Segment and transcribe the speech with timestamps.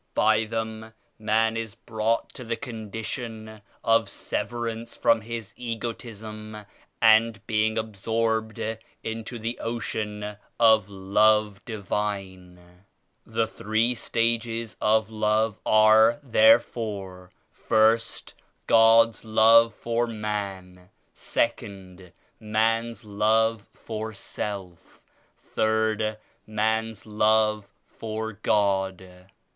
[0.15, 6.65] By them, man is brought to the condition of severance from his egotism
[6.99, 8.59] and being absorbed
[9.03, 12.83] into the Ocean of Love Divine.
[13.27, 17.29] The three stages of Love are therefore:
[17.69, 18.33] I St—
[18.65, 20.89] God's Love for man.
[21.13, 25.03] 2nd— Man's love for self.
[25.55, 29.27] 3rd— Man's love for God."